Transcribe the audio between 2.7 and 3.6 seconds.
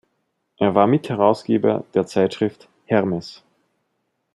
"Hermes".